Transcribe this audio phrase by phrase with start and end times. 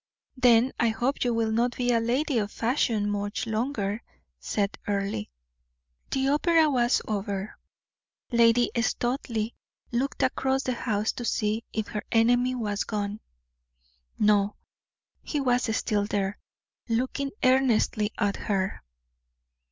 [0.35, 4.01] "Then I hope you will not be a lady of fashion much longer,"
[4.39, 5.25] said Earle.
[6.09, 7.55] The opera was over;
[8.31, 9.51] Lady Studleigh
[9.91, 13.19] looked across the house to see if her enemy was gone.
[14.17, 14.55] No;
[15.21, 16.39] he was still there,
[16.89, 18.81] looking earnestly at her.